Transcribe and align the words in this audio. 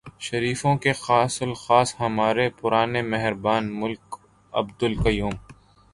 شریفوں 0.19 0.75
کے 0.77 0.93
خاص 0.93 1.41
الخاص 1.41 1.93
ہمارے 1.99 2.49
پرانے 2.59 3.01
مہربان 3.01 3.69
ملک 3.79 4.15
عبدالقیوم۔ 4.53 5.33